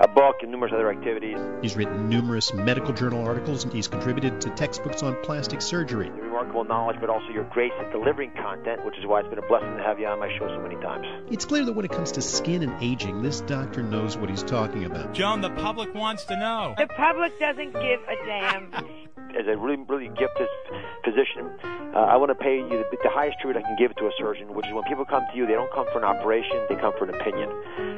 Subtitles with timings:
[0.00, 1.36] a book and numerous other activities.
[1.60, 6.06] He's written numerous medical journal articles and he's contributed to textbooks on plastic surgery.
[6.06, 9.38] Your remarkable knowledge, but also your grace at delivering content, which is why it's been
[9.38, 11.06] a blessing to have you on my show so many times.
[11.30, 14.42] It's clear that when it comes to skin and aging, this doctor knows what he's
[14.42, 15.12] talking about.
[15.12, 16.74] Joan, the public wants to know.
[16.78, 18.72] The public doesn't give a damn.
[19.30, 20.48] As a really, really gifted
[21.04, 21.54] physician,
[21.94, 24.12] uh, I want to pay you the, the highest tribute I can give to a
[24.18, 26.74] surgeon, which is when people come to you, they don't come for an operation, they
[26.74, 27.50] come for an opinion.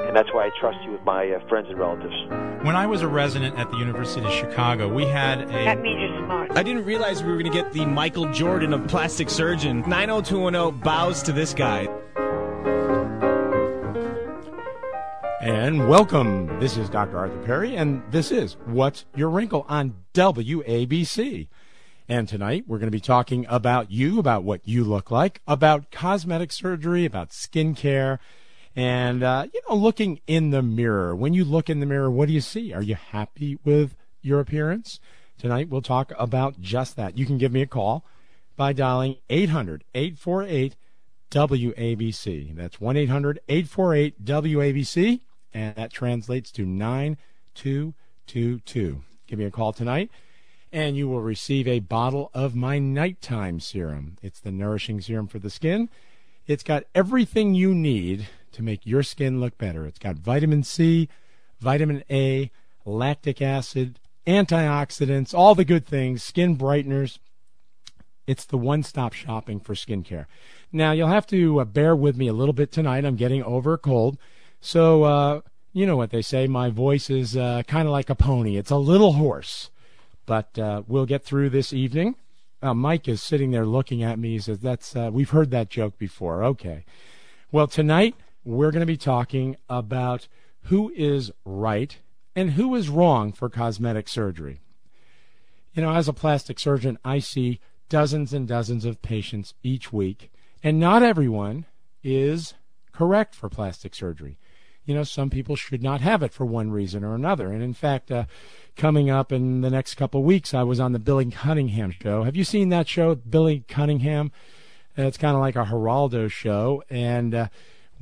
[0.09, 1.92] And that's why I trust you with my uh, friends and relatives.
[1.93, 5.47] When I was a resident at the University of Chicago, we had a.
[5.47, 6.51] That means you're smart.
[6.53, 9.85] I didn't realize we were going to get the Michael Jordan of plastic surgeon.
[9.87, 11.89] 90210 bows to this guy.
[15.43, 16.59] And welcome.
[16.61, 17.19] This is Dr.
[17.19, 21.49] Arthur Perry, and this is What's Your Wrinkle on WABC.
[22.09, 25.91] And tonight we're going to be talking about you, about what you look like, about
[25.91, 28.19] cosmetic surgery, about skincare,
[28.75, 31.15] and, uh, you know, looking in the mirror.
[31.15, 32.73] When you look in the mirror, what do you see?
[32.73, 34.99] Are you happy with your appearance?
[35.39, 37.19] Tonight we'll talk about just that.
[37.19, 38.05] You can give me a call
[38.57, 40.77] by dialing 800 848
[41.31, 42.55] WABC.
[42.55, 45.21] That's 1 800 848 WABC,
[45.53, 49.03] and that translates to 9222.
[49.27, 50.11] Give me a call tonight,
[50.71, 54.17] and you will receive a bottle of my nighttime serum.
[54.23, 55.89] It's the nourishing serum for the skin.
[56.47, 59.87] It's got everything you need to make your skin look better.
[59.87, 61.09] It's got vitamin C,
[61.61, 62.51] vitamin A,
[62.85, 67.19] lactic acid, antioxidants, all the good things, skin brighteners.
[68.27, 70.27] It's the one stop shopping for skincare.
[70.73, 73.05] Now, you'll have to uh, bear with me a little bit tonight.
[73.05, 74.17] I'm getting over a cold.
[74.61, 75.41] So, uh,
[75.73, 76.47] you know what they say.
[76.47, 79.71] My voice is uh, kind of like a pony, it's a little hoarse.
[80.25, 82.15] But uh, we'll get through this evening.
[82.63, 84.31] Uh, Mike is sitting there looking at me.
[84.31, 86.85] He says, "That's uh, we've heard that joke before." Okay.
[87.51, 90.29] Well, tonight we're going to be talking about
[90.65, 91.99] who is right
[92.35, 94.61] and who is wrong for cosmetic surgery.
[95.75, 100.31] You know, as a plastic surgeon, I see dozens and dozens of patients each week,
[100.63, 101.67] and not everyone
[102.03, 102.55] is
[102.93, 104.39] correct for plastic surgery.
[104.85, 107.53] You know, some people should not have it for one reason or another.
[107.53, 108.25] And in fact, uh,
[108.77, 112.25] coming up in the next couple of weeks, I was on the Billy Cunningham show.
[112.25, 114.33] Have you seen that show, Billy Cunningham?
[114.97, 117.49] It's kind of like a Geraldo show, and uh,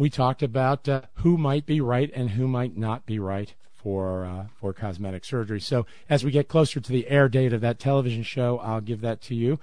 [0.01, 4.25] we talked about uh, who might be right and who might not be right for
[4.25, 5.61] uh, for cosmetic surgery.
[5.61, 9.03] So as we get closer to the air date of that television show, I'll give
[9.03, 9.59] that to you.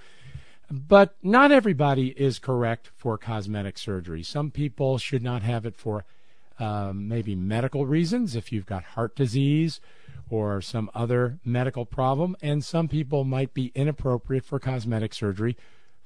[0.69, 4.21] But not everybody is correct for cosmetic surgery.
[4.21, 6.05] Some people should not have it for
[6.59, 9.79] um, maybe medical reasons, if you've got heart disease
[10.29, 15.57] or some other medical problem, and some people might be inappropriate for cosmetic surgery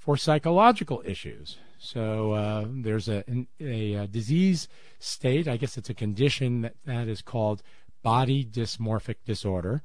[0.01, 1.57] for psychological issues.
[1.77, 3.23] So uh, there's a,
[3.59, 4.67] a, a, disease
[4.97, 7.61] state, I guess it's a condition that, that is called
[8.01, 9.83] body dysmorphic disorder.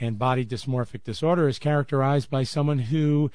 [0.00, 3.30] And body dysmorphic disorder is characterized by someone who,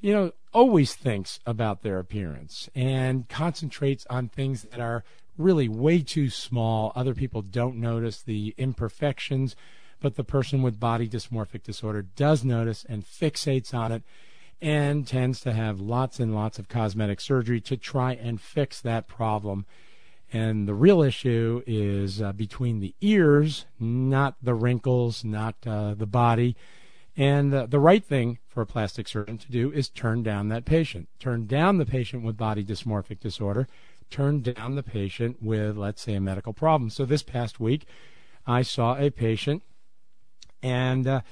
[0.00, 5.04] you know, always thinks about their appearance and concentrates on things that are
[5.38, 6.90] really way too small.
[6.96, 9.54] Other people don't notice the imperfections,
[10.00, 14.02] but the person with body dysmorphic disorder does notice and fixates on it
[14.62, 19.08] and tends to have lots and lots of cosmetic surgery to try and fix that
[19.08, 19.64] problem.
[20.32, 26.06] And the real issue is uh, between the ears, not the wrinkles, not uh, the
[26.06, 26.56] body.
[27.16, 30.64] And uh, the right thing for a plastic surgeon to do is turn down that
[30.64, 31.08] patient.
[31.18, 33.66] Turn down the patient with body dysmorphic disorder.
[34.08, 36.90] Turn down the patient with, let's say, a medical problem.
[36.90, 37.86] So this past week,
[38.46, 39.62] I saw a patient,
[40.62, 41.22] and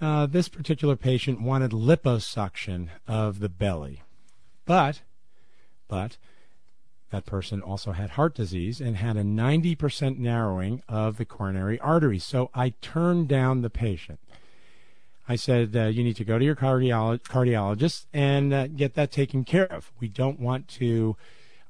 [0.00, 4.02] uh, this particular patient wanted liposuction of the belly,
[4.64, 5.00] but,
[5.88, 6.16] but
[7.10, 12.24] that person also had heart disease and had a 90% narrowing of the coronary arteries.
[12.24, 14.18] So I turned down the patient.
[15.28, 19.10] I said, uh, you need to go to your cardiolo- cardiologist and uh, get that
[19.10, 19.92] taken care of.
[19.98, 21.16] We don't want to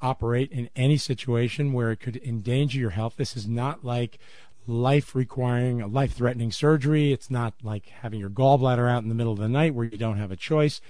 [0.00, 3.14] operate in any situation where it could endanger your health.
[3.16, 4.18] This is not like
[4.68, 7.12] life requiring a life threatening surgery.
[7.12, 9.98] It's not like having your gallbladder out in the middle of the night where you
[9.98, 10.80] don't have a choice.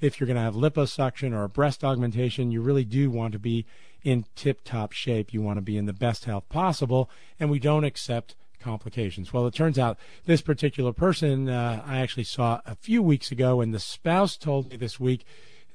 [0.00, 3.38] If you're going to have liposuction or a breast augmentation, you really do want to
[3.38, 3.66] be
[4.04, 5.32] in tip top shape.
[5.32, 7.10] You want to be in the best health possible.
[7.40, 9.32] And we don't accept complications.
[9.32, 13.60] Well, it turns out this particular person uh, I actually saw a few weeks ago,
[13.60, 15.24] and the spouse told me this week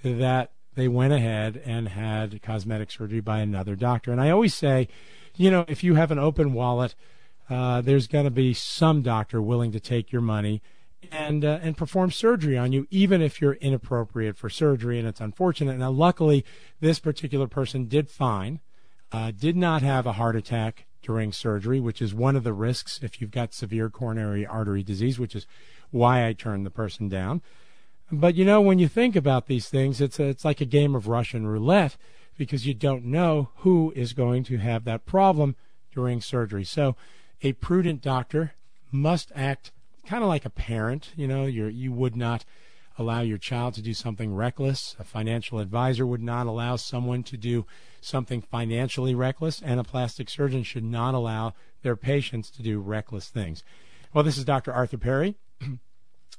[0.04, 4.12] that they went ahead and had cosmetic surgery by another doctor.
[4.12, 4.88] And I always say,
[5.36, 6.96] you know, if you have an open wallet,
[7.51, 10.62] uh, there's going to be some doctor willing to take your money
[11.12, 14.98] and uh, and perform surgery on you, even if you're inappropriate for surgery.
[14.98, 15.77] And it's unfortunate.
[15.77, 16.45] Now, luckily,
[16.80, 18.62] this particular person did fine,
[19.12, 23.01] uh, did not have a heart attack during surgery, which is one of the risks
[23.03, 25.45] if you've got severe coronary artery disease, which is
[25.89, 27.42] why I turned the person down.
[28.13, 30.95] But you know, when you think about these things, it's a, it's like a game
[30.95, 31.97] of Russian roulette
[32.38, 35.57] because you don't know who is going to have that problem
[35.94, 36.63] during surgery.
[36.63, 36.95] So,
[37.42, 38.54] a prudent doctor
[38.92, 39.72] must act
[40.06, 41.12] kind of like a parent.
[41.16, 42.46] You know, you you would not
[42.98, 44.96] allow your child to do something reckless.
[45.00, 47.66] A financial advisor would not allow someone to do
[48.02, 53.30] something financially reckless, and a plastic surgeon should not allow their patients to do reckless
[53.30, 53.64] things.
[54.14, 54.74] Well, this is Dr.
[54.74, 55.36] Arthur Perry.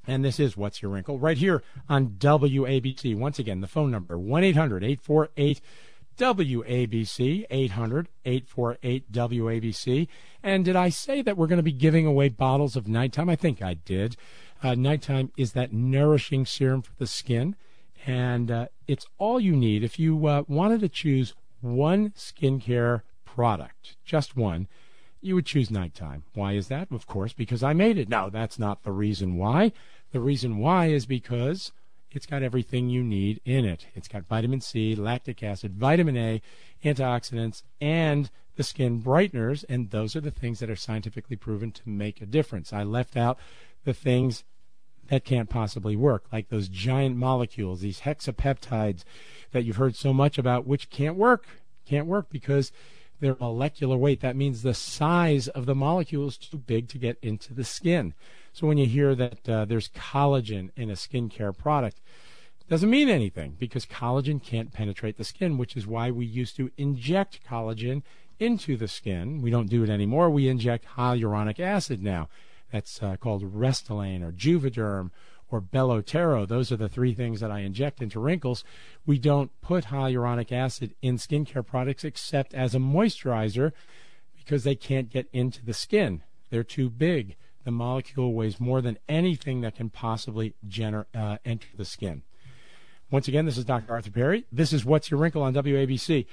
[0.05, 3.17] And this is What's Your Wrinkle right here on WABC.
[3.17, 5.61] Once again, the phone number 1 800 848
[6.19, 10.09] WABC, 800 848 WABC.
[10.43, 13.29] And did I say that we're going to be giving away bottles of nighttime?
[13.29, 14.17] I think I did.
[14.63, 17.57] Uh, nighttime is that nourishing serum for the skin.
[18.07, 19.85] And uh, it's all you need.
[19.85, 24.67] If you uh, wanted to choose one skincare product, just one,
[25.21, 26.25] you would choose nighttime.
[26.35, 26.89] Why is that?
[26.91, 28.09] Of course, because I made it.
[28.09, 29.73] No, that's not the reason why.
[30.11, 31.73] The reason why is because
[32.15, 33.87] it's got everything you need in it.
[33.95, 36.43] It's got vitamin C, lactic acid, vitamin A,
[36.85, 41.89] antioxidants, and the skin brighteners, and those are the things that are scientifically proven to
[41.89, 42.73] make a difference.
[42.73, 43.39] I left out
[43.85, 44.45] the things
[45.09, 49.05] that can't possibly work, like those giant molecules, these hexapeptides
[49.53, 51.47] that you've heard so much about, which can't work.
[51.85, 52.73] Can't work because
[53.21, 54.21] their molecular weight.
[54.21, 58.15] That means the size of the molecule is too big to get into the skin.
[58.53, 62.01] So when you hear that uh, there's collagen in a skincare product,
[62.61, 66.57] it doesn't mean anything because collagen can't penetrate the skin, which is why we used
[66.57, 68.03] to inject collagen
[68.39, 69.41] into the skin.
[69.41, 70.29] We don't do it anymore.
[70.29, 72.29] We inject hyaluronic acid now.
[72.71, 75.11] That's uh, called Restylane or Juvederm
[75.51, 76.47] or Belotero.
[76.49, 78.65] Those are the three things that I inject into wrinkles.
[79.07, 83.73] We don't put hyaluronic acid in skincare products except as a moisturizer
[84.37, 86.23] because they can't get into the skin.
[86.51, 87.37] They're too big.
[87.65, 92.23] The molecule weighs more than anything that can possibly gener- uh, enter the skin.
[93.11, 93.93] Once again, this is Dr.
[93.93, 94.45] Arthur Perry.
[94.51, 96.27] This is What's Your Wrinkle on WABC.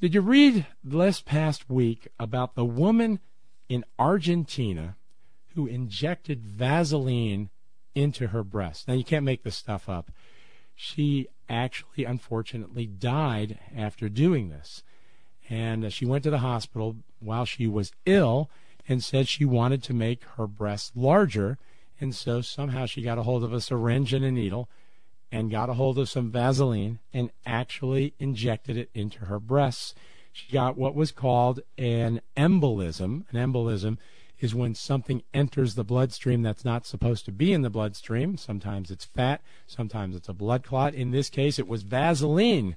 [0.00, 3.20] Did you read this past week about the woman
[3.68, 4.96] in Argentina
[5.54, 7.48] who injected Vaseline
[7.94, 8.86] into her breast.
[8.86, 10.10] Now, you can't make this stuff up.
[10.74, 14.82] She actually, unfortunately, died after doing this.
[15.48, 18.50] And she went to the hospital while she was ill
[18.88, 21.58] and said she wanted to make her breasts larger.
[22.00, 24.68] And so somehow she got a hold of a syringe and a needle
[25.32, 29.94] and got a hold of some Vaseline and actually injected it into her breasts.
[30.32, 33.24] She got what was called an embolism.
[33.30, 33.98] An embolism
[34.38, 38.36] is when something enters the bloodstream that's not supposed to be in the bloodstream.
[38.36, 40.94] Sometimes it's fat, sometimes it's a blood clot.
[40.94, 42.76] In this case, it was Vaseline.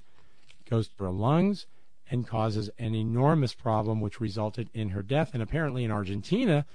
[0.64, 1.66] It goes to her lungs
[2.10, 5.30] and causes an enormous problem, which resulted in her death.
[5.32, 6.66] And apparently, in Argentina,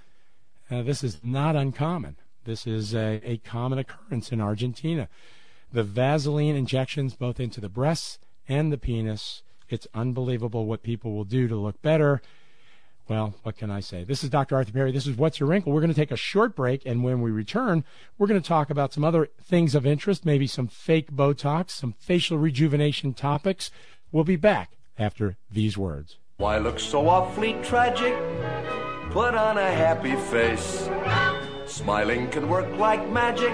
[0.72, 2.16] uh, this is not uncommon.
[2.46, 5.10] This is a, a common occurrence in Argentina.
[5.74, 11.26] The Vaseline injections, both into the breasts and the penis, it's unbelievable what people will
[11.26, 12.22] do to look better.
[13.08, 14.04] Well, what can I say?
[14.04, 14.56] This is Dr.
[14.56, 14.92] Arthur Perry.
[14.92, 15.72] This is What's Your Wrinkle.
[15.72, 17.84] We're going to take a short break, and when we return,
[18.18, 21.94] we're going to talk about some other things of interest, maybe some fake Botox, some
[22.00, 23.70] facial rejuvenation topics.
[24.12, 26.18] We'll be back after these words.
[26.38, 28.14] Why look so awfully tragic?
[29.12, 30.90] Put on a happy face.
[31.66, 33.54] Smiling can work like magic.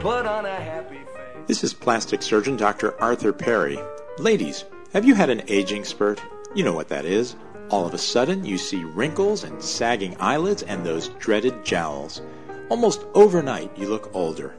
[0.00, 1.46] Put on a happy face.
[1.46, 3.00] This is plastic surgeon Dr.
[3.00, 3.78] Arthur Perry.
[4.18, 6.22] Ladies, have you had an aging spurt?
[6.54, 7.36] You know what that is.
[7.70, 12.20] All of a sudden, you see wrinkles and sagging eyelids and those dreaded jowls.
[12.68, 14.54] Almost overnight, you look older.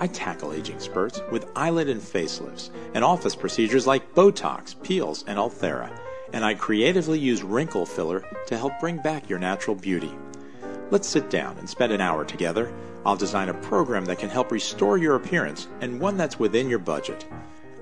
[0.00, 5.38] I tackle aging spurts with eyelid and facelifts and office procedures like Botox, peels, and
[5.38, 5.90] Ulthera,
[6.32, 10.12] and I creatively use wrinkle filler to help bring back your natural beauty.
[10.90, 12.72] Let's sit down and spend an hour together.
[13.06, 16.78] I'll design a program that can help restore your appearance and one that's within your
[16.78, 17.24] budget.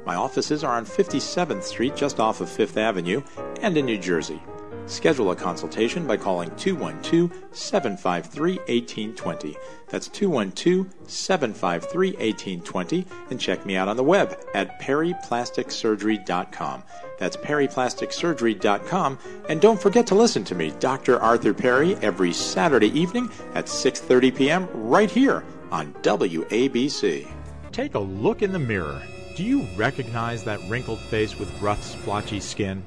[0.04, 3.22] My offices are on 57th Street, just off of Fifth Avenue,
[3.60, 4.42] and in New Jersey.
[4.86, 9.56] Schedule a consultation by calling 212 753 1820.
[9.88, 16.82] That's 212 753 1820 and check me out on the web at perryplasticsurgery.com.
[17.18, 19.18] That's perryplasticsurgery.com.
[19.48, 21.20] And don't forget to listen to me, Dr.
[21.20, 24.68] Arthur Perry, every Saturday evening at 6:30 p.m.
[24.72, 27.28] right here on WABC.
[27.70, 29.00] Take a look in the mirror.
[29.34, 32.82] Do you recognize that wrinkled face with rough, splotchy skin?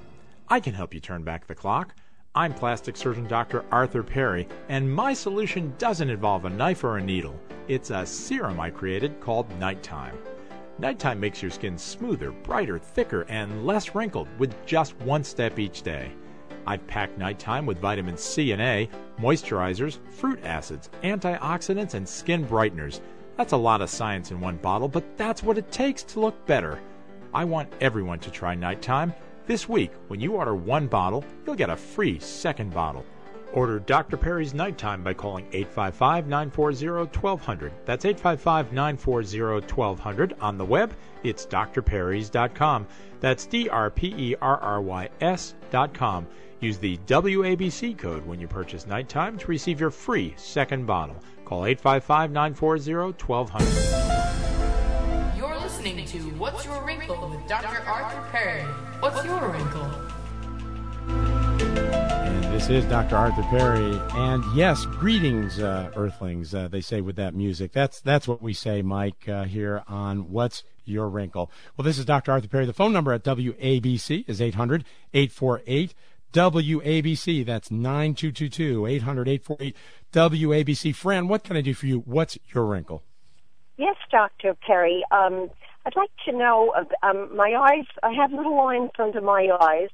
[0.48, 1.96] I can help you turn back the clock.
[2.36, 3.66] I'm plastic surgeon Dr.
[3.72, 7.40] Arthur Perry, and my solution doesn't involve a knife or a needle.
[7.68, 10.16] It's a serum I created called Nighttime.
[10.78, 15.82] Nighttime makes your skin smoother, brighter, thicker, and less wrinkled with just one step each
[15.82, 16.12] day.
[16.68, 18.88] I've packed Nighttime with vitamin C and A,
[19.20, 23.02] moisturizers, fruit acids, antioxidants, and skin brighteners.
[23.36, 26.46] That's a lot of science in one bottle, but that's what it takes to look
[26.46, 26.80] better.
[27.34, 29.14] I want everyone to try Nighttime.
[29.48, 33.06] This week, when you order one bottle, you'll get a free second bottle.
[33.54, 34.18] Order Dr.
[34.18, 37.72] Perry's Nighttime by calling 855 940 1200.
[37.86, 39.40] That's 855 940
[39.72, 40.34] 1200.
[40.42, 42.88] On the web, it's drperrys.com.
[43.20, 46.28] That's D R P E R R Y S.com.
[46.60, 51.18] Use the WABC code when you purchase Nighttime to receive your free second bottle.
[51.46, 54.25] Call 855 940 1200.
[55.86, 57.88] You're listening to What's Your Wrinkle with Dr.
[57.88, 58.64] Arthur Perry.
[59.02, 59.84] What's your wrinkle?
[61.08, 63.16] And this is Dr.
[63.16, 63.96] Arthur Perry.
[64.14, 66.56] And yes, greetings, uh, Earthlings.
[66.56, 67.72] Uh, they say with that music.
[67.72, 71.52] That's that's what we say, Mike, uh, here on What's Your Wrinkle.
[71.78, 72.32] Well, this is Dr.
[72.32, 72.66] Arthur Perry.
[72.66, 75.94] The phone number at WABC is 800 848
[76.34, 77.46] WABC.
[77.46, 79.76] That's 9222 800 848
[80.12, 80.96] WABC.
[80.96, 82.00] Fran, what can I do for you?
[82.08, 83.04] What's your wrinkle?
[83.78, 84.56] Yes, Dr.
[84.66, 85.04] Perry.
[85.12, 85.52] Um,
[85.86, 86.74] I'd like to know,
[87.04, 89.90] um, my eyes, I have little lines under my eyes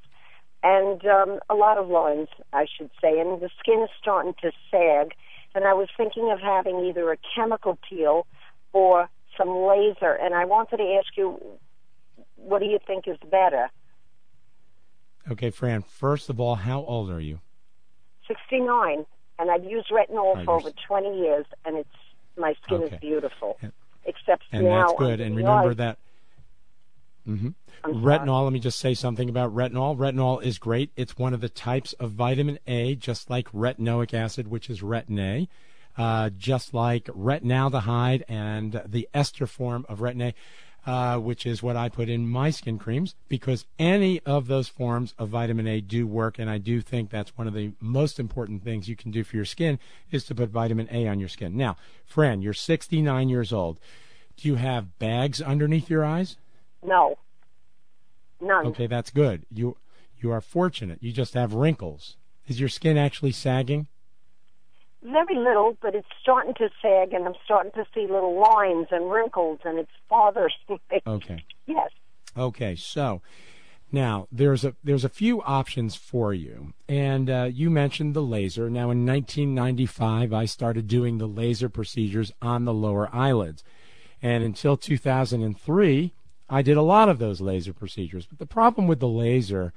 [0.63, 4.51] and um, a lot of lines, I should say, and the skin is starting to
[4.69, 5.13] sag.
[5.53, 8.25] And I was thinking of having either a chemical peel
[8.71, 10.13] or some laser.
[10.13, 11.39] And I wanted to ask you,
[12.35, 13.69] what do you think is better?
[15.29, 17.41] Okay, Fran, first of all, how old are you?
[18.27, 19.05] 69.
[19.39, 21.89] And I've used retinol for over 20 years, and it's
[22.37, 22.95] my skin Okay.
[22.95, 23.57] is beautiful.
[24.05, 24.87] Except And now.
[24.87, 25.19] that's good.
[25.19, 25.97] And remember that.
[27.25, 27.49] hmm
[27.83, 27.95] sorry.
[27.95, 29.97] Retinol, let me just say something about retinol.
[29.97, 30.91] Retinol is great.
[30.95, 35.19] It's one of the types of vitamin A, just like retinoic acid, which is retin
[35.19, 35.47] A,
[36.01, 40.33] uh, just like retinaldehyde and the ester form of retin A.
[40.83, 45.13] Uh, which is what I put in my skin creams because any of those forms
[45.19, 48.63] of vitamin A do work, and I do think that's one of the most important
[48.63, 49.77] things you can do for your skin
[50.09, 51.55] is to put vitamin A on your skin.
[51.55, 53.79] Now, Fran, you're 69 years old.
[54.37, 56.37] Do you have bags underneath your eyes?
[56.81, 57.19] No.
[58.39, 58.65] None.
[58.67, 59.45] Okay, that's good.
[59.51, 59.77] You
[60.19, 60.97] you are fortunate.
[61.01, 62.17] You just have wrinkles.
[62.47, 63.87] Is your skin actually sagging?
[65.03, 69.09] Very little, but it's starting to sag, and I'm starting to see little lines and
[69.11, 71.01] wrinkles, and it's bothering me.
[71.05, 71.43] Okay.
[71.65, 71.89] Yes.
[72.37, 73.21] Okay, so
[73.91, 78.69] now there's a there's a few options for you, and uh, you mentioned the laser.
[78.69, 83.63] Now, in 1995, I started doing the laser procedures on the lower eyelids,
[84.21, 86.13] and until 2003,
[86.49, 88.25] I did a lot of those laser procedures.
[88.25, 89.73] But the problem with the laser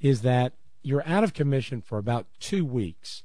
[0.00, 3.22] is that you're out of commission for about two weeks.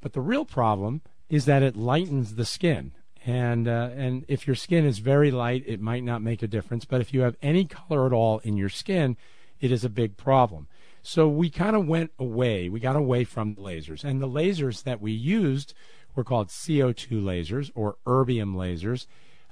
[0.00, 2.92] But the real problem is that it lightens the skin.
[3.26, 6.84] And uh, and if your skin is very light, it might not make a difference.
[6.84, 9.16] But if you have any color at all in your skin,
[9.60, 10.68] it is a big problem.
[11.02, 12.68] So we kind of went away.
[12.68, 15.74] We got away from the lasers, and the lasers that we used
[16.14, 19.06] were called CO2 lasers or erbium lasers.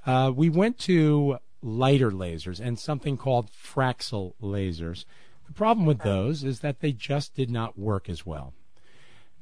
[0.05, 5.05] Uh, we went to lighter lasers and something called Fraxel lasers.
[5.45, 8.53] The problem with those is that they just did not work as well.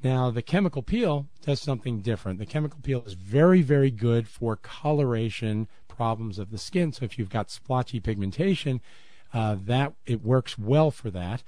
[0.02, 2.38] Now, the chemical peel does something different.
[2.38, 6.92] The chemical peel is very, very good for coloration problems of the skin.
[6.92, 8.80] So if you've got splotchy pigmentation,
[9.32, 11.42] uh, that it works well for that.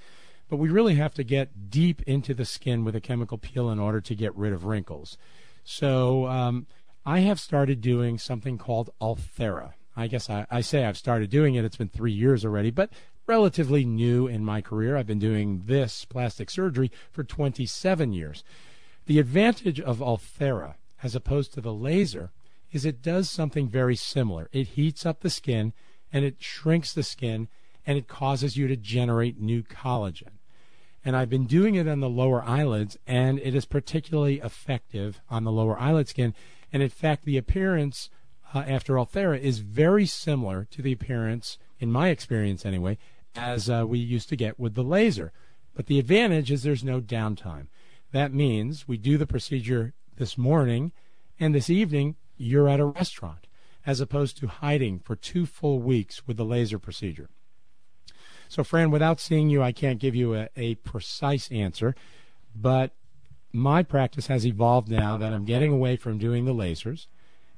[0.49, 3.79] But we really have to get deep into the skin with a chemical peel in
[3.79, 5.17] order to get rid of wrinkles.
[5.63, 6.65] So um,
[7.05, 9.73] I have started doing something called Ulthera.
[9.95, 11.65] I guess I, I say I've started doing it.
[11.65, 12.89] It's been three years already, but
[13.29, 14.97] relatively new in my career.
[14.97, 18.43] I've been doing this plastic surgery for 27 years.
[19.05, 22.31] The advantage of Ulthera, as opposed to the laser,
[22.71, 24.49] is it does something very similar.
[24.51, 25.73] It heats up the skin
[26.11, 27.49] and it shrinks the skin
[27.85, 30.39] and it causes you to generate new collagen.
[31.05, 35.43] And I've been doing it on the lower eyelids, and it is particularly effective on
[35.43, 36.33] the lower eyelid skin.
[36.73, 38.09] And in fact, the appearance
[38.53, 42.97] uh, after Ulthera is very similar to the appearance, in my experience anyway,
[43.35, 45.31] as uh, we used to get with the laser.
[45.75, 47.67] But the advantage is there's no downtime.
[48.11, 50.91] That means we do the procedure this morning,
[51.39, 53.47] and this evening you're at a restaurant,
[53.85, 57.29] as opposed to hiding for two full weeks with the laser procedure.
[58.47, 61.93] So, Fran, without seeing you, I can't give you a, a precise answer,
[62.55, 62.91] but
[63.53, 67.07] my practice has evolved now that I'm getting away from doing the lasers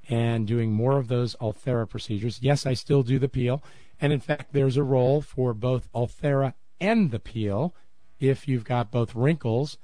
[0.10, 2.40] and doing more of those Ulthera procedures.
[2.42, 3.64] Yes, I still do the peel,
[4.02, 7.76] and in fact, there's a role for both Ulthera and the peel
[8.20, 9.78] if you've got both wrinkles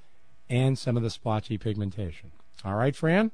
[0.49, 2.31] and some of the splotchy pigmentation.
[2.65, 3.31] All right, Fran?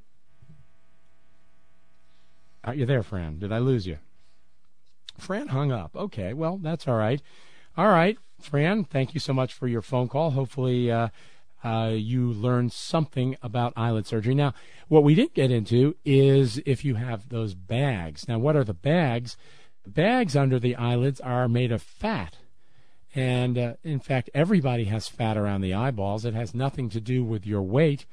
[2.66, 3.40] Are you there, Fran?
[3.40, 3.98] Did I lose you?
[5.18, 5.96] Fran hung up.
[5.96, 7.22] Okay, well, that's all right.
[7.78, 10.32] All right, Fran, thank you so much for your phone call.
[10.32, 11.10] Hopefully, uh,
[11.64, 14.36] uh, you learned something about eyelid surgery.
[14.36, 14.54] Now,
[14.90, 18.28] what we didn't get into is if you have those bags.
[18.28, 19.38] Now, what are the bags?
[19.86, 22.38] Bags under the eyelids are made of fat.
[23.16, 26.26] And uh, in fact, everybody has fat around the eyeballs.
[26.26, 28.06] It has nothing to do with your weight.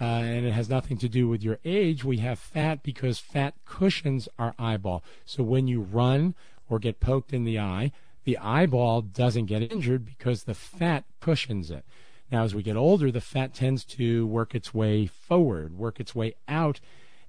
[0.00, 2.04] Uh, and it has nothing to do with your age.
[2.04, 5.04] We have fat because fat cushions our eyeball.
[5.24, 6.34] So when you run
[6.68, 7.92] or get poked in the eye,
[8.24, 11.84] the eyeball doesn't get injured because the fat cushions it.
[12.32, 16.14] Now, as we get older, the fat tends to work its way forward, work its
[16.14, 16.80] way out,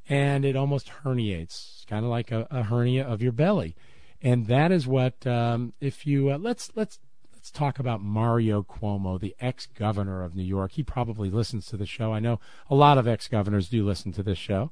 [0.07, 1.85] and it almost herniates.
[1.87, 3.75] Kind of like a, a hernia of your belly.
[4.21, 6.99] And that is what, um, if you uh, let's let's
[7.31, 10.71] let's talk about Mario Cuomo, the ex-governor of New York.
[10.71, 12.11] He probably listens to the show.
[12.11, 14.71] I know a lot of ex-governors do listen to this show.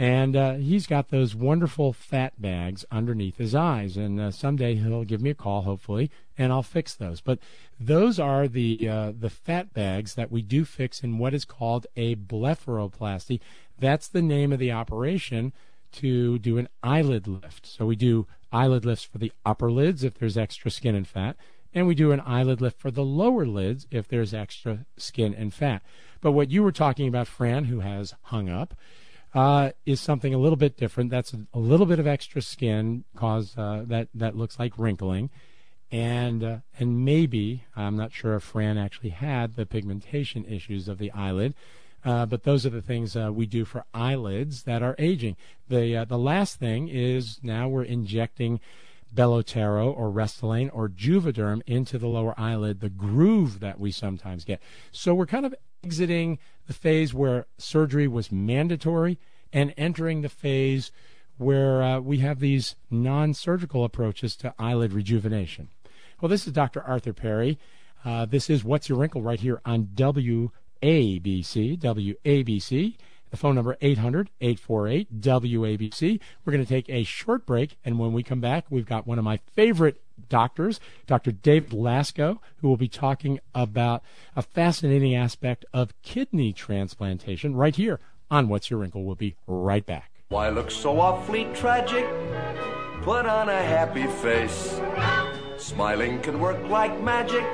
[0.00, 3.96] And uh, he's got those wonderful fat bags underneath his eyes.
[3.96, 7.20] And uh, someday he'll give me a call, hopefully, and I'll fix those.
[7.20, 7.40] But
[7.80, 11.88] those are the uh, the fat bags that we do fix in what is called
[11.96, 13.40] a blepharoplasty.
[13.76, 15.52] That's the name of the operation
[15.90, 17.66] to do an eyelid lift.
[17.66, 21.36] So we do eyelid lifts for the upper lids if there's extra skin and fat,
[21.74, 25.52] and we do an eyelid lift for the lower lids if there's extra skin and
[25.52, 25.82] fat.
[26.20, 28.74] But what you were talking about, Fran, who has hung up,
[29.34, 31.10] uh, is something a little bit different.
[31.10, 35.30] That's a, a little bit of extra skin cause uh, that that looks like wrinkling,
[35.90, 40.98] and uh, and maybe I'm not sure if Fran actually had the pigmentation issues of
[40.98, 41.54] the eyelid.
[42.04, 45.36] Uh, but those are the things uh, we do for eyelids that are aging.
[45.68, 48.60] The uh, the last thing is now we're injecting
[49.14, 54.60] Belotero or Restylane or Juvederm into the lower eyelid, the groove that we sometimes get.
[54.92, 59.18] So we're kind of exiting the phase where surgery was mandatory
[59.52, 60.92] and entering the phase
[61.38, 65.70] where uh, we have these non surgical approaches to eyelid rejuvenation.
[66.20, 66.82] Well, this is Dr.
[66.82, 67.58] Arthur Perry.
[68.04, 70.50] Uh, this is What's Your Wrinkle right here on WABC.
[70.82, 72.96] WABC.
[73.30, 76.20] The phone number 800-848-WABC.
[76.44, 79.18] We're going to take a short break, and when we come back, we've got one
[79.18, 81.32] of my favorite doctors, Dr.
[81.32, 84.02] David Laskow, who will be talking about
[84.36, 88.00] a fascinating aspect of kidney transplantation right here
[88.30, 89.04] on What's Your Wrinkle.
[89.04, 90.10] We'll be right back.
[90.28, 92.04] Why look so awfully tragic?
[93.02, 94.80] Put on a happy face.
[95.56, 97.44] Smiling can work like magic.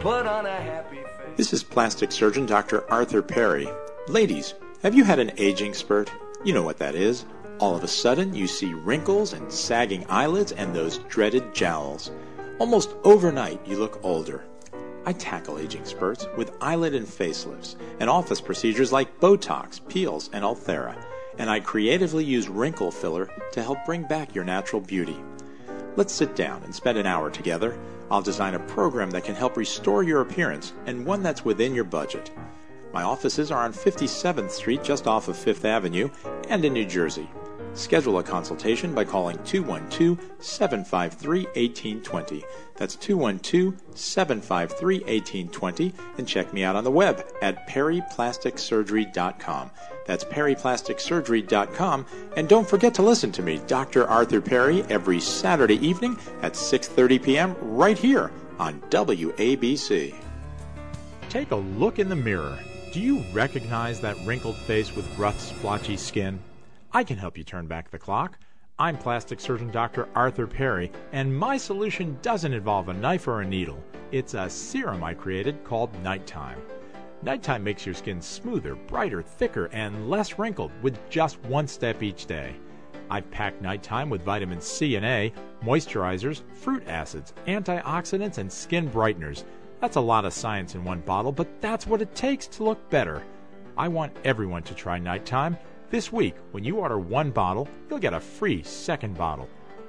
[0.00, 1.36] Put on a happy face.
[1.36, 2.88] This is plastic surgeon Dr.
[2.90, 3.68] Arthur Perry.
[4.08, 6.10] Ladies, have you had an aging spurt?
[6.44, 7.24] You know what that is.
[7.62, 12.10] All of a sudden, you see wrinkles and sagging eyelids and those dreaded jowls.
[12.58, 14.44] Almost overnight, you look older.
[15.06, 20.42] I tackle aging spurts with eyelid and facelifts and office procedures like Botox, peels, and
[20.42, 21.00] Ulthera.
[21.38, 25.22] And I creatively use wrinkle filler to help bring back your natural beauty.
[25.94, 27.78] Let's sit down and spend an hour together.
[28.10, 31.84] I'll design a program that can help restore your appearance and one that's within your
[31.84, 32.32] budget.
[32.92, 36.10] My offices are on 57th Street, just off of Fifth Avenue,
[36.48, 37.30] and in New Jersey.
[37.74, 42.44] Schedule a consultation by calling 212 753 1820.
[42.76, 45.94] That's 212 753 1820.
[46.18, 49.70] And check me out on the web at perryplasticsurgery.com.
[50.06, 52.06] That's perryplasticsurgery.com.
[52.36, 54.06] And don't forget to listen to me, Dr.
[54.06, 57.54] Arthur Perry, every Saturday evening at 6.30 p.m.
[57.60, 60.14] right here on WABC.
[61.30, 62.58] Take a look in the mirror.
[62.92, 66.38] Do you recognize that wrinkled face with rough, splotchy skin?
[66.94, 68.38] I can help you turn back the clock.
[68.78, 70.10] I'm plastic surgeon Dr.
[70.14, 73.82] Arthur Perry, and my solution doesn't involve a knife or a needle.
[74.10, 76.60] It's a serum I created called Nighttime.
[77.22, 82.26] Nighttime makes your skin smoother, brighter, thicker, and less wrinkled with just one step each
[82.26, 82.54] day.
[83.08, 89.44] I've packed Nighttime with vitamin C and A, moisturizers, fruit acids, antioxidants, and skin brighteners.
[89.80, 92.90] That's a lot of science in one bottle, but that's what it takes to look
[92.90, 93.22] better.
[93.78, 95.56] I want everyone to try Nighttime.
[95.92, 99.46] This week, when you order one bottle, you'll get a free second bottle.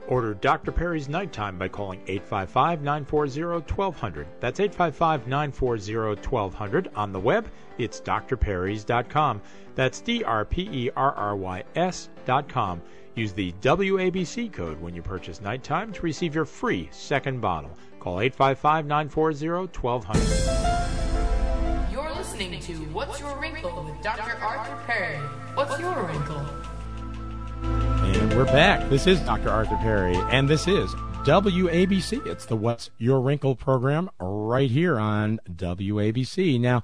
[0.10, 0.74] Order Dr.
[0.74, 3.42] Perry's Nighttime by calling 855 940
[3.74, 4.28] 1200.
[4.42, 5.96] That's 855 940
[6.30, 6.92] 1200.
[6.98, 9.42] On the web, it's drperrys.com.
[9.76, 12.82] That's D R P E R R Y S.com.
[13.16, 17.78] Use the WABC code when you purchase Nighttime to receive your free second bottle.
[18.02, 19.48] Call 855 940
[19.80, 20.63] 1200.
[22.34, 24.36] Listening to What's Your Wrinkle with Dr.
[24.42, 25.18] Arthur Perry.
[25.54, 26.44] What's your wrinkle?
[27.62, 28.90] And we're back.
[28.90, 29.52] This is Dr.
[29.52, 30.90] Arthur Perry, and this is
[31.26, 32.26] WABC.
[32.26, 36.60] It's the What's Your Wrinkle program right here on WABC.
[36.60, 36.82] Now,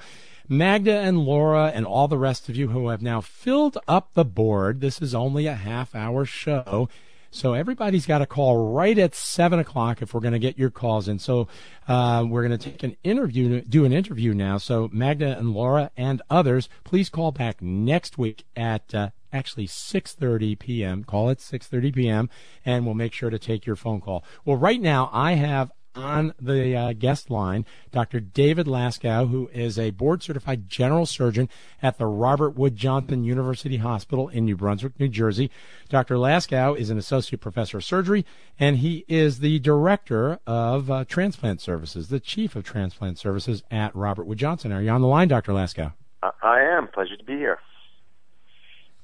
[0.48, 4.26] Magda and Laura and all the rest of you who have now filled up the
[4.26, 4.82] board.
[4.82, 6.90] This is only a half hour show.
[7.32, 10.70] So everybody's got a call right at seven o'clock if we're going to get your
[10.70, 11.20] calls in.
[11.20, 11.48] So
[11.88, 14.58] uh, we're going to take an interview, do an interview now.
[14.58, 20.58] So Magda and Laura and others, please call back next week at uh, actually 6:30
[20.58, 21.04] p.m.
[21.04, 22.30] Call at 6:30 p.m.
[22.66, 24.24] and we'll make sure to take your phone call.
[24.46, 28.20] Well, right now I have on the uh, guest line Dr.
[28.20, 31.50] David Laskow, who is a board certified general surgeon
[31.82, 35.52] at the Robert Wood Johnson University Hospital in New Brunswick, New Jersey.
[35.90, 36.16] Dr.
[36.16, 38.26] Laskow is an associate professor of surgery,
[38.60, 43.96] and he is the director of uh, transplant services, the chief of transplant services at
[43.96, 44.72] Robert Wood Johnson.
[44.72, 45.52] Are you on the line, Dr.
[45.52, 45.94] Laskow?
[46.22, 46.88] I am.
[46.88, 47.60] Pleasure to be here.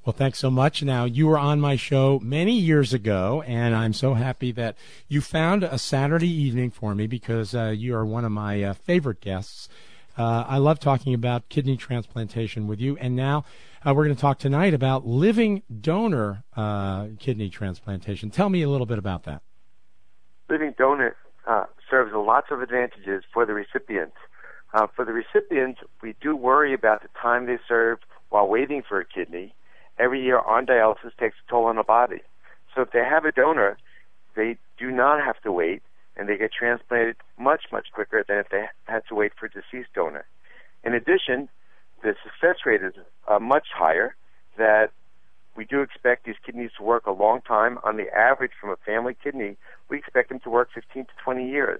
[0.05, 0.83] Well, thanks so much.
[0.83, 4.75] Now, you were on my show many years ago, and I'm so happy that
[5.07, 8.73] you found a Saturday evening for me because uh, you are one of my uh,
[8.75, 9.67] favorite guests.
[10.15, 13.45] Uh, I love talking about kidney transplantation with you, and now
[13.83, 18.29] uh, we're going to talk tonight about living donor uh, kidney transplantation.
[18.29, 19.41] Tell me a little bit about that.
[20.51, 21.15] Living donor
[21.47, 24.13] uh, serves lots of advantages for the recipient.
[24.95, 27.97] for the recipient, we do worry about the time they serve
[28.29, 29.55] while waiting for a kidney
[29.97, 32.21] every year on dialysis takes a toll on the body.
[32.73, 33.77] So if they have a donor,
[34.35, 35.81] they do not have to wait,
[36.17, 39.49] and they get transplanted much, much quicker than if they had to wait for a
[39.49, 40.25] deceased donor.
[40.83, 41.49] In addition,
[42.03, 42.93] the success rate is
[43.27, 44.15] uh, much higher,
[44.57, 44.91] that
[45.55, 47.79] we do expect these kidneys to work a long time.
[47.83, 49.57] On the average, from a family kidney,
[49.89, 51.79] we expect them to work 15 to 20 years.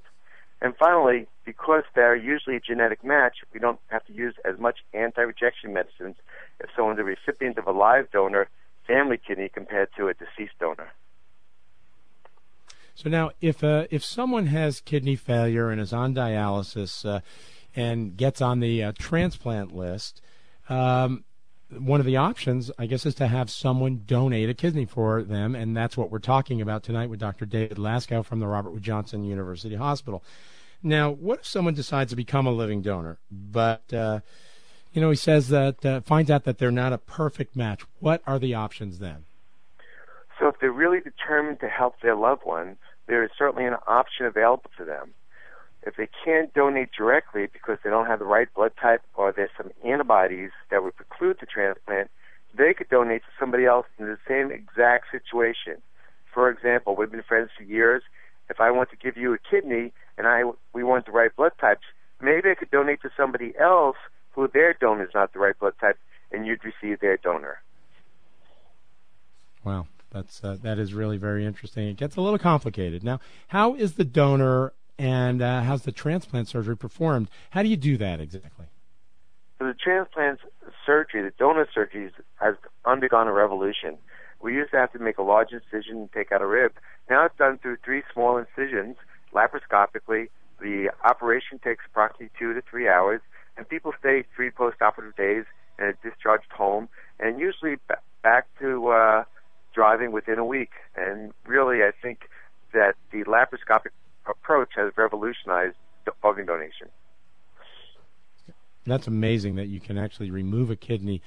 [0.61, 4.79] And finally, because they're usually a genetic match, we don't have to use as much
[4.93, 6.15] anti-rejection medicines
[6.59, 8.49] if someone's a recipient of a live donor
[8.87, 10.91] family kidney compared to a deceased donor.
[12.95, 17.19] So now, if uh, if someone has kidney failure and is on dialysis uh,
[17.75, 20.21] and gets on the uh, transplant list,
[20.69, 21.25] um,
[21.69, 25.55] one of the options, I guess, is to have someone donate a kidney for them,
[25.55, 27.45] and that's what we're talking about tonight with Dr.
[27.45, 30.23] David Laskow from the Robert Wood Johnson University Hospital.
[30.85, 34.19] Now, what if someone decides to become a living donor, but uh,
[34.93, 37.81] you know he says that uh, finds out that they're not a perfect match?
[37.99, 39.25] What are the options then?
[40.39, 44.27] So, if they're really determined to help their loved one, there is certainly an option
[44.27, 45.15] available to them.
[45.81, 49.49] If they can't donate directly because they don't have the right blood type or there's
[49.57, 52.11] some antibodies that would preclude the transplant,
[52.55, 55.81] they could donate to somebody else in the same exact situation.
[56.31, 58.03] For example, we've been friends for years.
[58.51, 60.43] If I want to give you a kidney and I
[60.95, 61.83] we want the right blood types,
[62.21, 63.97] maybe I could donate to somebody else
[64.31, 65.97] who their donor is not the right blood type,
[66.31, 67.61] and you'd receive their donor.
[69.65, 71.87] Wow, that's uh, that is really very interesting.
[71.87, 73.03] It gets a little complicated.
[73.03, 77.29] Now, how is the donor and uh, how's the transplant surgery performed?
[77.49, 78.67] How do you do that exactly?
[79.59, 80.39] So the transplant
[80.85, 82.55] surgery, the donor surgery, has
[82.85, 83.97] undergone a revolution.
[84.41, 86.73] We used to have to make a large incision and take out a rib.
[87.09, 88.95] Now it's done through three small incisions,
[89.33, 90.29] laparoscopically.
[90.59, 93.21] The operation takes approximately two to three hours,
[93.57, 95.45] and people stay three post-operative days
[95.77, 96.87] and are discharged home,
[97.19, 99.23] and usually b- back to uh,
[99.73, 100.71] driving within a week.
[100.95, 102.29] And really, I think
[102.73, 103.91] that the laparoscopic
[104.25, 105.75] approach has revolutionized
[106.23, 106.87] organ donation.
[108.85, 111.21] That's amazing that you can actually remove a kidney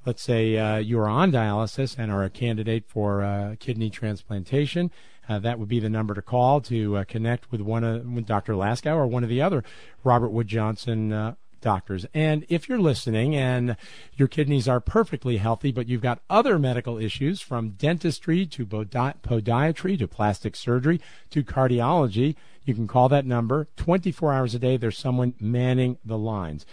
[0.05, 4.91] let's say, uh, you are on dialysis and are a candidate for uh, kidney transplantation,
[5.27, 8.25] uh, that would be the number to call to uh, connect with one of with
[8.25, 8.53] Dr.
[8.53, 9.63] Laskow or one of the other
[10.03, 12.05] Robert Wood Johnson uh, doctors.
[12.13, 13.77] And if you're listening and
[14.15, 19.99] your kidneys are perfectly healthy, but you've got other medical issues from dentistry to podiatry
[19.99, 22.35] to plastic surgery to cardiology,
[22.65, 24.77] you can call that number 24 hours a day.
[24.77, 26.65] There's someone manning the lines.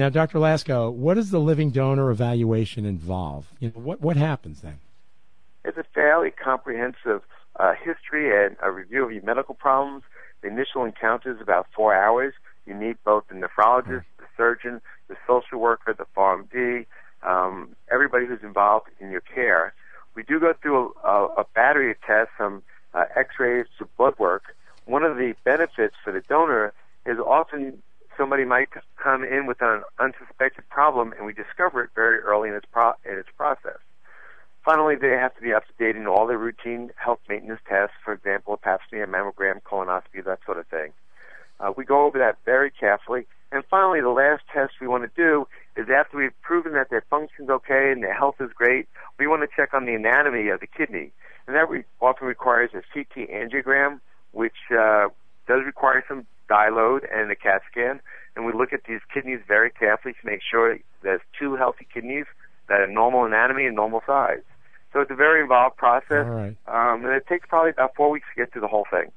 [0.00, 0.38] Now, Dr.
[0.38, 3.52] Laskow, what does the living donor evaluation involve?
[3.60, 4.78] You know, what, what happens then?
[5.62, 7.20] It's a fairly comprehensive
[7.56, 10.04] uh, history and a review of your medical problems.
[10.40, 12.32] The initial encounter is about four hours.
[12.64, 16.86] You meet both the nephrologist, the surgeon, the social worker, the PharmD,
[17.22, 19.74] um, everybody who's involved in your care.
[20.14, 22.62] We do go through a, a, a battery of tests, some
[22.94, 24.56] uh, X-rays some blood work.
[24.86, 26.72] One of the benefits for the donor
[27.04, 27.82] is often
[28.20, 28.68] somebody might
[29.02, 32.92] come in with an unsuspected problem, and we discover it very early in its pro-
[33.06, 33.78] in its process.
[34.62, 37.96] Finally, they have to be up to date in all their routine health maintenance tests,
[38.04, 40.92] for example, a pap smear, mammogram, colonoscopy, that sort of thing.
[41.58, 43.26] Uh, we go over that very carefully.
[43.52, 47.04] And finally, the last test we want to do is after we've proven that their
[47.08, 48.86] function's okay and their health is great,
[49.18, 51.10] we want to check on the anatomy of the kidney.
[51.46, 54.00] And that re- often requires a CT angiogram,
[54.32, 55.08] which uh,
[55.48, 58.00] does require some dye load and a CAT scan.
[58.36, 62.26] And we look at these kidneys very carefully to make sure there's two healthy kidneys
[62.68, 64.42] that are normal anatomy and normal size.
[64.92, 66.56] So it's a very involved process, right.
[66.66, 69.12] um, and it takes probably about four weeks to get through the whole thing.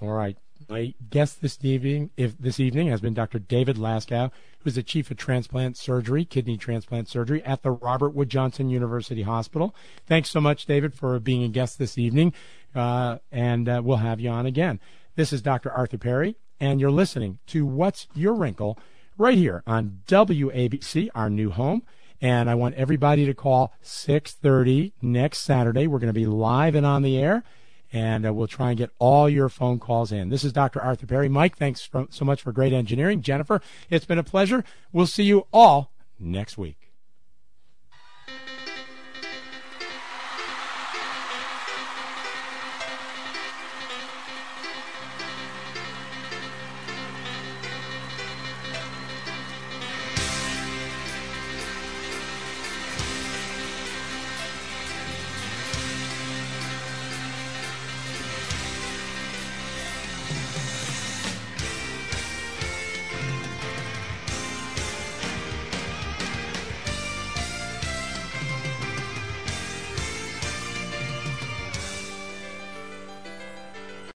[0.00, 0.36] All right.
[0.68, 3.38] My guest this evening, if this evening, has been Dr.
[3.38, 8.10] David Laskow, who is the chief of transplant surgery, kidney transplant surgery at the Robert
[8.10, 9.74] Wood Johnson University Hospital.
[10.06, 12.32] Thanks so much, David, for being a guest this evening,
[12.74, 14.80] uh, and uh, we'll have you on again.
[15.14, 15.70] This is Dr.
[15.70, 18.78] Arthur Perry, and you're listening to What's Your Wrinkle
[19.18, 21.82] right here on WABC, our new home.
[22.20, 25.86] And I want everybody to call 6:30 next Saturday.
[25.86, 27.42] We're going to be live and on the air
[27.92, 30.30] and uh, we'll try and get all your phone calls in.
[30.30, 30.80] This is Dr.
[30.80, 31.28] Arthur Perry.
[31.28, 33.20] Mike, thanks for, so much for great engineering.
[33.20, 34.64] Jennifer, it's been a pleasure.
[34.92, 36.81] We'll see you all next week.